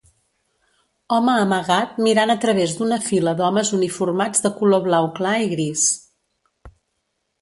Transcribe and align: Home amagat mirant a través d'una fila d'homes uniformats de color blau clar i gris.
Home 1.17 1.35
amagat 1.41 1.99
mirant 2.07 2.33
a 2.35 2.37
través 2.47 2.73
d'una 2.79 2.99
fila 3.09 3.35
d'homes 3.41 3.71
uniformats 3.79 4.45
de 4.47 4.53
color 4.63 4.85
blau 4.89 5.11
clar 5.21 5.39
i 5.49 5.51
gris. 5.53 5.89